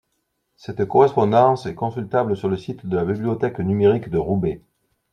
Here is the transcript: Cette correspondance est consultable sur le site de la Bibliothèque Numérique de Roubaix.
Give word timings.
Cette 0.55 0.83
correspondance 0.85 1.67
est 1.67 1.75
consultable 1.75 2.35
sur 2.35 2.49
le 2.49 2.57
site 2.57 2.87
de 2.87 2.95
la 2.95 3.05
Bibliothèque 3.05 3.59
Numérique 3.59 4.09
de 4.09 4.17
Roubaix. 4.17 4.63